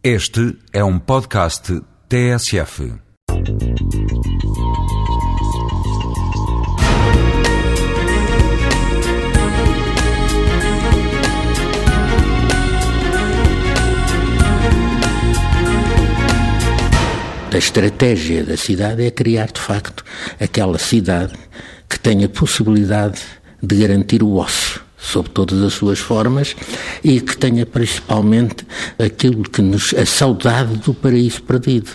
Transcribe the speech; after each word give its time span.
Este 0.00 0.56
é 0.72 0.84
um 0.84 0.96
podcast 0.96 1.82
TSF. 2.08 2.92
A 17.52 17.58
estratégia 17.58 18.44
da 18.44 18.56
cidade 18.56 19.04
é 19.04 19.10
criar, 19.10 19.50
de 19.50 19.60
facto, 19.60 20.04
aquela 20.38 20.78
cidade 20.78 21.34
que 21.88 21.98
tenha 21.98 22.28
possibilidade 22.28 23.20
de 23.60 23.74
garantir 23.74 24.22
o 24.22 24.36
ócio 24.36 24.87
sob 24.98 25.30
todas 25.30 25.62
as 25.62 25.74
suas 25.74 25.98
formas 25.98 26.56
e 27.02 27.20
que 27.20 27.36
tenha 27.36 27.64
principalmente 27.64 28.66
aquilo 28.98 29.42
que 29.42 29.62
nos 29.62 29.94
a 29.94 30.04
saudade 30.04 30.76
do 30.78 30.92
paraíso 30.92 31.42
perdido. 31.42 31.90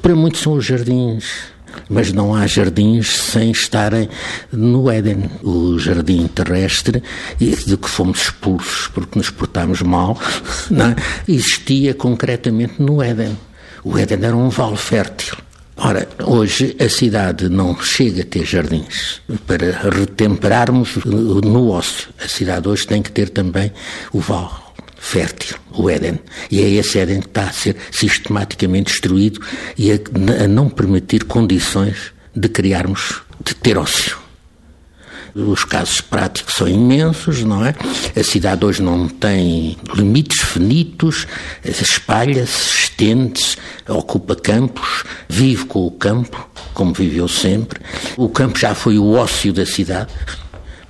Para 0.00 0.14
muitos 0.14 0.40
são 0.40 0.54
os 0.54 0.64
jardins, 0.64 1.52
mas 1.88 2.12
não 2.12 2.34
há 2.34 2.46
jardins 2.46 3.08
sem 3.08 3.50
estarem 3.50 4.08
no 4.52 4.90
Éden. 4.90 5.30
O 5.42 5.78
jardim 5.78 6.26
terrestre, 6.26 7.02
de 7.38 7.76
que 7.76 7.88
fomos 7.88 8.22
expulsos 8.22 8.88
porque 8.88 9.18
nos 9.18 9.30
portámos 9.30 9.80
mal, 9.82 10.18
não, 10.70 10.94
existia 11.28 11.94
concretamente 11.94 12.80
no 12.80 13.02
Éden. 13.02 13.38
O 13.84 13.98
Éden 13.98 14.24
era 14.24 14.36
um 14.36 14.48
vale 14.48 14.76
fértil. 14.76 15.36
Ora, 15.84 16.08
hoje 16.24 16.76
a 16.78 16.88
cidade 16.88 17.48
não 17.48 17.76
chega 17.76 18.22
a 18.22 18.24
ter 18.24 18.44
jardins 18.44 19.20
para 19.48 19.90
retemperarmos 19.90 20.94
no 21.04 21.70
ócio. 21.70 22.08
A 22.24 22.28
cidade 22.28 22.68
hoje 22.68 22.86
tem 22.86 23.02
que 23.02 23.10
ter 23.10 23.30
também 23.30 23.72
o 24.12 24.20
vale 24.20 24.50
fértil, 24.96 25.56
o 25.72 25.90
Éden. 25.90 26.20
E 26.52 26.62
é 26.62 26.70
esse 26.70 27.00
Éden 27.00 27.20
que 27.20 27.26
está 27.26 27.48
a 27.48 27.52
ser 27.52 27.74
sistematicamente 27.90 28.92
destruído 28.92 29.40
e 29.76 29.90
a, 29.90 29.96
a 30.44 30.46
não 30.46 30.68
permitir 30.68 31.24
condições 31.24 32.12
de 32.32 32.48
criarmos, 32.48 33.20
de 33.44 33.52
ter 33.52 33.76
ócio. 33.76 34.21
Os 35.34 35.64
casos 35.64 36.00
práticos 36.00 36.54
são 36.54 36.68
imensos, 36.68 37.42
não 37.42 37.64
é? 37.64 37.74
A 38.14 38.22
cidade 38.22 38.64
hoje 38.64 38.82
não 38.82 39.08
tem 39.08 39.78
limites 39.94 40.40
finitos, 40.40 41.26
espalha-se, 41.64 42.84
estende-se, 42.84 43.56
ocupa 43.88 44.36
campos, 44.36 45.04
vive 45.28 45.64
com 45.64 45.86
o 45.86 45.90
campo, 45.90 46.48
como 46.74 46.92
viveu 46.92 47.26
sempre. 47.28 47.80
O 48.16 48.28
campo 48.28 48.58
já 48.58 48.74
foi 48.74 48.98
o 48.98 49.12
ócio 49.12 49.52
da 49.52 49.64
cidade. 49.64 50.12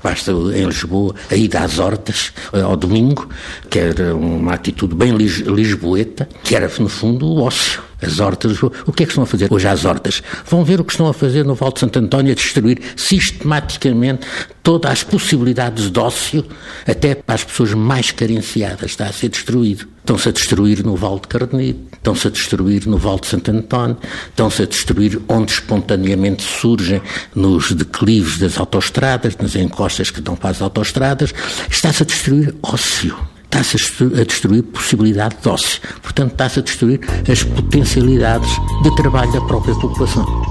Basta 0.03 0.33
em 0.33 0.65
Lisboa 0.65 1.15
a 1.31 1.37
ida 1.37 1.61
às 1.61 1.79
hortas 1.79 2.33
ao 2.53 2.77
domingo, 2.77 3.29
que 3.71 3.79
era 3.79 4.17
uma 4.17 4.55
atitude 4.55 4.97
bem 4.97 5.13
lisboeta, 5.17 6.29
que 6.43 6.57
era 6.57 6.69
no 6.81 6.89
fundo 6.89 7.25
o 7.27 7.43
ócio 7.43 7.81
as 8.05 8.21
hortas, 8.21 8.63
o 8.63 8.93
que 8.93 9.03
é 9.03 9.07
que 9.07 9.13
estão 9.13 9.25
a 9.25 9.27
fazer 9.27 9.53
hoje 9.53 9.67
às 9.67 9.85
hortas? 9.85 10.23
Vão 10.47 10.65
ver 10.65 10.81
o 10.81 10.85
que 10.85 10.93
estão 10.93 11.07
a 11.07 11.15
fazer 11.15 11.45
no 11.45 11.55
Val 11.55 11.73
de 11.73 11.81
Santo 11.81 11.99
António, 11.99 12.33
a 12.33 12.35
destruir 12.35 12.81
sistematicamente 12.97 14.27
todas 14.63 14.91
as 14.91 15.03
possibilidades 15.03 15.91
de 15.91 15.99
ócio, 15.99 16.45
até 16.87 17.15
para 17.15 17.35
as 17.35 17.45
pessoas 17.45 17.75
mais 17.75 18.11
carenciadas, 18.11 18.91
está 18.91 19.07
a 19.07 19.13
ser 19.13 19.29
destruído. 19.29 19.87
Estão-se 19.99 20.29
a 20.29 20.33
destruir 20.33 20.85
no 20.85 20.97
Val 20.97 21.21
de 21.21 21.29
Carnide, 21.29 21.79
estão-se 21.93 22.27
a 22.27 22.31
destruir 22.31 22.87
no 22.87 22.99
Val 22.99 23.21
de 23.21 23.29
Santo 23.29 23.51
António, 23.53 23.97
estão-se 24.29 24.63
a 24.63 24.67
destruir 24.67 25.21
onde 25.29 25.53
espontaneamente 25.53 26.43
surgem 26.43 27.01
nos 27.35 27.71
declives 27.71 28.39
das 28.39 28.59
autoestradas, 28.59 29.37
nas 29.37 29.55
encostas 29.55 30.11
que 30.11 30.21
dão 30.21 30.35
para 30.35 30.51
as 30.51 30.61
autoestradas, 30.61 31.33
está-se 31.71 32.03
a 32.03 32.07
destruir 32.07 32.55
ócio 32.63 33.17
está-se 33.53 33.77
a 34.19 34.25
destruir 34.25 34.63
possibilidade 34.63 35.37
de 35.43 35.49
ócio. 35.49 35.81
Portanto, 36.01 36.33
está-se 36.33 36.61
a 36.61 36.63
destruir 36.63 37.01
as 37.31 37.43
potencialidades 37.43 38.51
de 38.83 38.97
trabalho 38.97 39.31
da 39.33 39.41
própria 39.43 39.75
população. 39.75 40.42